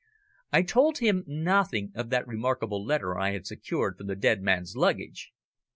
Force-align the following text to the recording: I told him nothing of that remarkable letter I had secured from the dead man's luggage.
I 0.51 0.63
told 0.63 0.97
him 0.97 1.23
nothing 1.27 1.91
of 1.93 2.09
that 2.09 2.25
remarkable 2.27 2.83
letter 2.83 3.19
I 3.19 3.33
had 3.33 3.45
secured 3.45 3.99
from 3.99 4.07
the 4.07 4.15
dead 4.15 4.41
man's 4.41 4.75
luggage. 4.75 5.31